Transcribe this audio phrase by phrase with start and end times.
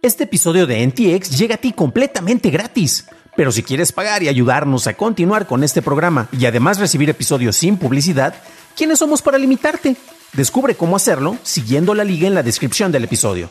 [0.00, 3.06] Este episodio de NTX llega a ti completamente gratis.
[3.36, 7.56] Pero si quieres pagar y ayudarnos a continuar con este programa y además recibir episodios
[7.56, 8.32] sin publicidad,
[8.76, 9.96] ¿quiénes somos para limitarte?
[10.34, 13.50] Descubre cómo hacerlo siguiendo la liga en la descripción del episodio.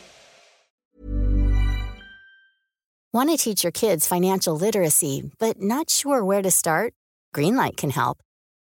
[3.13, 6.93] Want to teach your kids financial literacy, but not sure where to start?
[7.35, 8.19] Greenlight can help.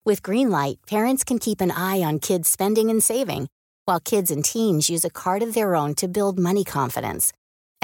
[0.07, 3.48] With Greenlight, parents can keep an eye on kids' spending and saving,
[3.85, 7.32] while kids and teens use a card of their own to build money confidence.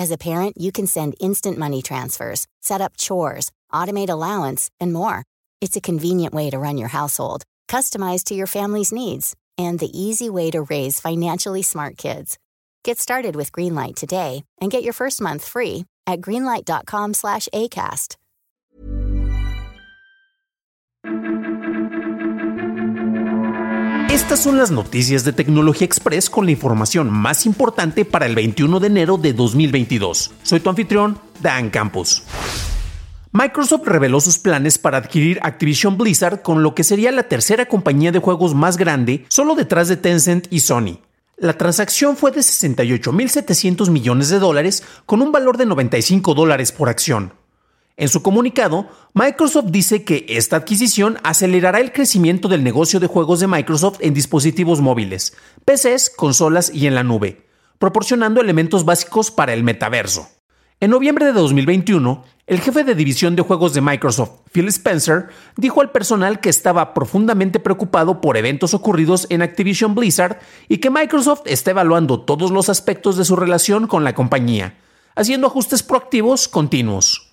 [0.00, 4.94] As a parent, you can send instant money transfers, set up chores, automate allowance, and
[4.94, 5.24] more.
[5.60, 9.90] It's a convenient way to run your household, customized to your family's needs, and the
[9.92, 12.38] easy way to raise financially smart kids.
[12.82, 18.16] Get started with Greenlight today and get your first month free at greenlight.com/acast.
[24.30, 28.78] Estas son las noticias de Tecnología Express con la información más importante para el 21
[28.78, 30.30] de enero de 2022.
[30.44, 32.22] Soy tu anfitrión, Dan Campos.
[33.32, 38.12] Microsoft reveló sus planes para adquirir Activision Blizzard con lo que sería la tercera compañía
[38.12, 41.00] de juegos más grande, solo detrás de Tencent y Sony.
[41.36, 46.88] La transacción fue de 68.700 millones de dólares con un valor de 95 dólares por
[46.88, 47.32] acción.
[48.00, 53.40] En su comunicado, Microsoft dice que esta adquisición acelerará el crecimiento del negocio de juegos
[53.40, 57.46] de Microsoft en dispositivos móviles, PCs, consolas y en la nube,
[57.78, 60.30] proporcionando elementos básicos para el metaverso.
[60.80, 65.82] En noviembre de 2021, el jefe de división de juegos de Microsoft, Phil Spencer, dijo
[65.82, 70.38] al personal que estaba profundamente preocupado por eventos ocurridos en Activision Blizzard
[70.70, 74.78] y que Microsoft está evaluando todos los aspectos de su relación con la compañía,
[75.16, 77.29] haciendo ajustes proactivos continuos.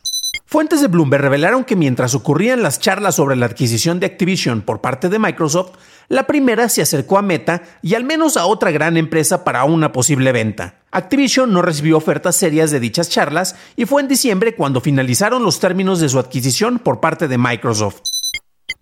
[0.50, 4.80] Fuentes de Bloomberg revelaron que mientras ocurrían las charlas sobre la adquisición de Activision por
[4.80, 5.72] parte de Microsoft,
[6.08, 9.92] la primera se acercó a Meta y al menos a otra gran empresa para una
[9.92, 10.76] posible venta.
[10.90, 15.60] Activision no recibió ofertas serias de dichas charlas y fue en diciembre cuando finalizaron los
[15.60, 18.17] términos de su adquisición por parte de Microsoft.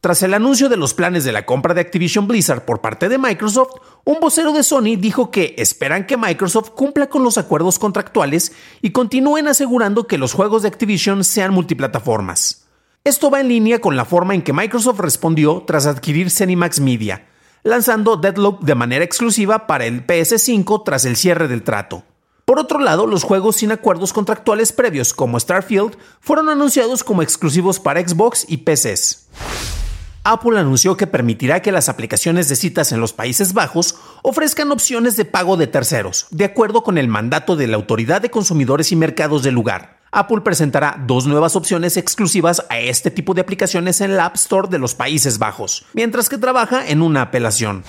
[0.06, 3.18] Tras el anuncio de los planes de la compra de Activision Blizzard por parte de
[3.18, 3.72] Microsoft,
[4.04, 8.52] un vocero de Sony dijo que esperan que Microsoft cumpla con los acuerdos contractuales
[8.84, 12.68] y continúen asegurando que los juegos de Activision sean multiplataformas.
[13.04, 17.26] Esto va en línea con la forma en que Microsoft respondió tras adquirir Cenimax Media,
[17.64, 22.04] lanzando Deadloop de manera exclusiva para el PS5 tras el cierre del trato.
[22.46, 27.80] Por otro lado, los juegos sin acuerdos contractuales previos como Starfield fueron anunciados como exclusivos
[27.80, 29.85] para Xbox y PCs.
[30.28, 35.18] Apple anunció que permitirá que las aplicaciones de citas en los Países Bajos ofrezcan opciones
[35.18, 38.96] de pago de terceros, de acuerdo con el mandato de la Autoridad de Consumidores y
[38.96, 40.00] Mercados del lugar.
[40.12, 44.68] Apple presentará dos nuevas opciones exclusivas a este tipo de aplicaciones en la App Store
[44.68, 47.84] de los Países Bajos, mientras que trabaja en una apelación.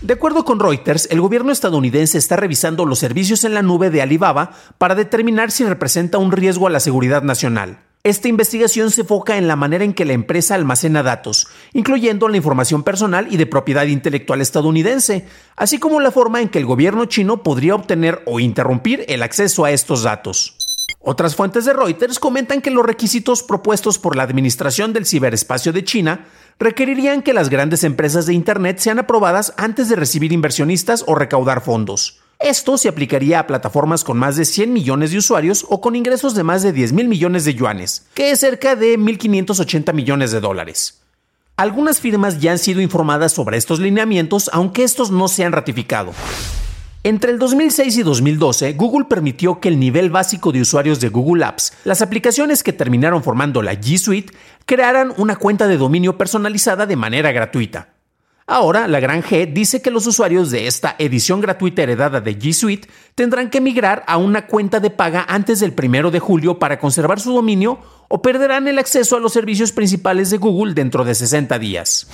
[0.00, 4.00] De acuerdo con Reuters, el gobierno estadounidense está revisando los servicios en la nube de
[4.00, 7.80] Alibaba para determinar si representa un riesgo a la seguridad nacional.
[8.08, 12.38] Esta investigación se enfoca en la manera en que la empresa almacena datos, incluyendo la
[12.38, 15.26] información personal y de propiedad intelectual estadounidense,
[15.56, 19.66] así como la forma en que el gobierno chino podría obtener o interrumpir el acceso
[19.66, 20.56] a estos datos.
[21.00, 25.84] Otras fuentes de Reuters comentan que los requisitos propuestos por la Administración del Ciberespacio de
[25.84, 26.24] China
[26.58, 31.60] requerirían que las grandes empresas de Internet sean aprobadas antes de recibir inversionistas o recaudar
[31.60, 32.20] fondos.
[32.40, 36.36] Esto se aplicaría a plataformas con más de 100 millones de usuarios o con ingresos
[36.36, 40.38] de más de 10 mil millones de yuanes, que es cerca de 1.580 millones de
[40.38, 41.00] dólares.
[41.56, 46.12] Algunas firmas ya han sido informadas sobre estos lineamientos, aunque estos no se han ratificado.
[47.02, 51.44] Entre el 2006 y 2012, Google permitió que el nivel básico de usuarios de Google
[51.44, 54.32] Apps, las aplicaciones que terminaron formando la G Suite,
[54.64, 57.97] crearan una cuenta de dominio personalizada de manera gratuita.
[58.50, 62.54] Ahora, la Gran G dice que los usuarios de esta edición gratuita heredada de G
[62.54, 66.78] Suite tendrán que migrar a una cuenta de paga antes del 1 de julio para
[66.78, 67.78] conservar su dominio
[68.08, 72.08] o perderán el acceso a los servicios principales de Google dentro de 60 días.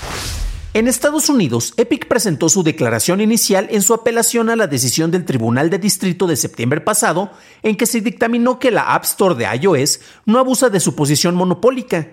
[0.73, 5.25] En Estados Unidos, Epic presentó su declaración inicial en su apelación a la decisión del
[5.25, 7.31] Tribunal de Distrito de septiembre pasado,
[7.63, 11.37] en que se dictaminó que la App Store de iOS no abusa de su posición
[11.37, 12.09] monopólica.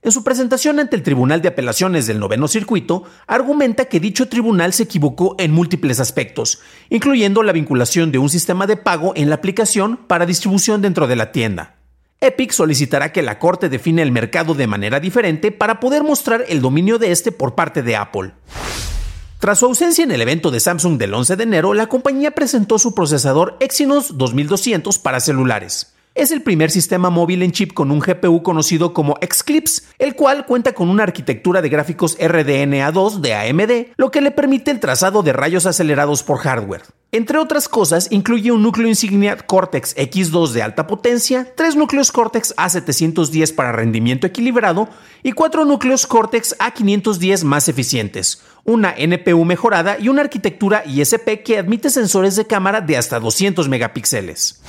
[0.00, 4.72] En su presentación ante el Tribunal de Apelaciones del Noveno Circuito, argumenta que dicho tribunal
[4.72, 9.34] se equivocó en múltiples aspectos, incluyendo la vinculación de un sistema de pago en la
[9.34, 11.74] aplicación para distribución dentro de la tienda.
[12.20, 16.60] Epic solicitará que la Corte define el mercado de manera diferente para poder mostrar el
[16.60, 18.32] dominio de este por parte de Apple.
[19.40, 22.78] Tras su ausencia en el evento de Samsung del 11 de enero, la compañía presentó
[22.78, 25.94] su procesador Exynos 2200 para celulares.
[26.18, 30.46] Es el primer sistema móvil en chip con un GPU conocido como Xclipse, el cual
[30.46, 35.22] cuenta con una arquitectura de gráficos RDNA2 de AMD, lo que le permite el trazado
[35.22, 36.82] de rayos acelerados por hardware.
[37.12, 42.54] Entre otras cosas, incluye un núcleo insignia Cortex X2 de alta potencia, tres núcleos Cortex
[42.56, 44.88] A710 para rendimiento equilibrado
[45.22, 51.58] y cuatro núcleos Cortex A510 más eficientes, una NPU mejorada y una arquitectura ISP que
[51.58, 54.60] admite sensores de cámara de hasta 200 megapíxeles.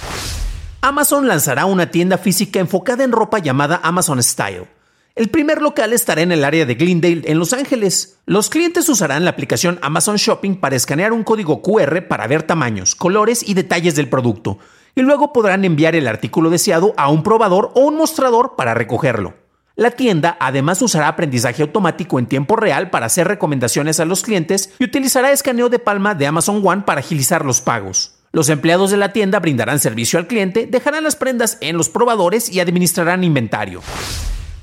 [0.81, 4.67] Amazon lanzará una tienda física enfocada en ropa llamada Amazon Style.
[5.13, 8.17] El primer local estará en el área de Glendale, en Los Ángeles.
[8.25, 12.95] Los clientes usarán la aplicación Amazon Shopping para escanear un código QR para ver tamaños,
[12.95, 14.57] colores y detalles del producto,
[14.95, 19.33] y luego podrán enviar el artículo deseado a un probador o un mostrador para recogerlo.
[19.75, 24.73] La tienda además usará aprendizaje automático en tiempo real para hacer recomendaciones a los clientes
[24.79, 28.18] y utilizará escaneo de palma de Amazon One para agilizar los pagos.
[28.31, 32.49] Los empleados de la tienda brindarán servicio al cliente, dejarán las prendas en los probadores
[32.49, 33.81] y administrarán inventario.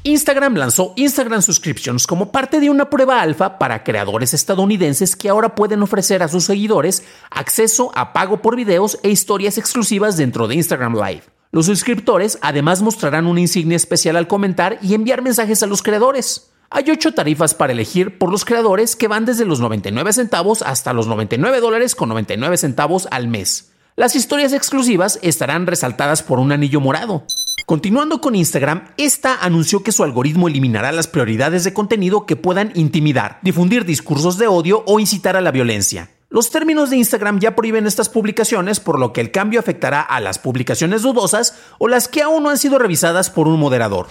[0.04, 5.56] Instagram lanzó Instagram Subscriptions como parte de una prueba alfa para creadores estadounidenses que ahora
[5.56, 10.54] pueden ofrecer a sus seguidores acceso a pago por videos e historias exclusivas dentro de
[10.54, 11.24] Instagram Live.
[11.50, 16.52] Los suscriptores además mostrarán una insignia especial al comentar y enviar mensajes a los creadores.
[16.68, 20.92] Hay ocho tarifas para elegir por los creadores que van desde los 99 centavos hasta
[20.92, 23.70] los 99 dólares con 99 centavos al mes.
[23.94, 27.24] Las historias exclusivas estarán resaltadas por un anillo morado.
[27.66, 32.72] Continuando con Instagram, esta anunció que su algoritmo eliminará las prioridades de contenido que puedan
[32.74, 36.10] intimidar, difundir discursos de odio o incitar a la violencia.
[36.28, 40.20] Los términos de Instagram ya prohíben estas publicaciones, por lo que el cambio afectará a
[40.20, 44.08] las publicaciones dudosas o las que aún no han sido revisadas por un moderador.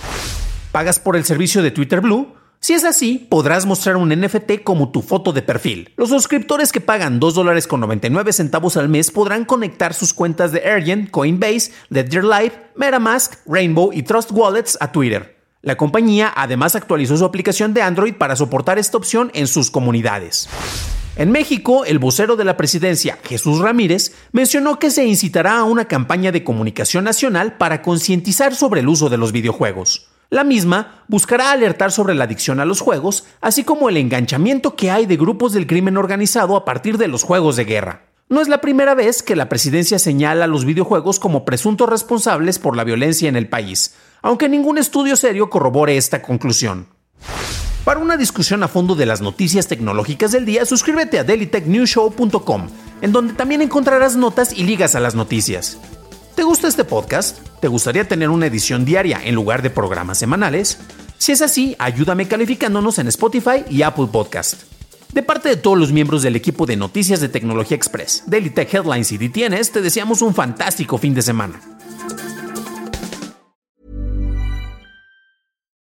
[0.72, 2.34] ¿Pagas por el servicio de Twitter Blue?
[2.66, 5.94] Si es así, podrás mostrar un NFT como tu foto de perfil.
[5.98, 10.52] Los suscriptores que pagan 2 dólares con 99 centavos al mes podrán conectar sus cuentas
[10.52, 15.38] de Argent, Coinbase, Ledger Live, MetaMask, Rainbow y Trust Wallets a Twitter.
[15.62, 20.50] La compañía además actualizó su aplicación de Android para soportar esta opción en sus comunidades.
[21.18, 25.86] En México, el vocero de la presidencia, Jesús Ramírez, mencionó que se incitará a una
[25.86, 30.08] campaña de comunicación nacional para concientizar sobre el uso de los videojuegos.
[30.30, 34.92] La misma buscará alertar sobre la adicción a los juegos, así como el enganchamiento que
[34.92, 38.06] hay de grupos del crimen organizado a partir de los juegos de guerra.
[38.28, 42.58] No es la primera vez que la presidencia señala a los videojuegos como presuntos responsables
[42.58, 43.94] por la violencia en el país,
[44.24, 46.88] aunque ningún estudio serio corrobore esta conclusión.
[47.84, 52.68] Para una discusión a fondo de las noticias tecnológicas del día, suscríbete a dailytechnewshow.com,
[53.04, 55.78] en donde también encontrarás notas y ligas a las noticias.
[56.34, 57.38] ¿Te gusta este podcast?
[57.66, 60.78] ¿Te gustaría tener una edición diaria en lugar de programas semanales?
[61.18, 64.62] Si es así, ayúdame calificándonos en Spotify y Apple Podcast.
[65.12, 68.72] De parte de todos los miembros del equipo de Noticias de Tecnología Express, Daily Tech
[68.72, 71.60] Headlines y DTNs, te deseamos un fantástico fin de semana.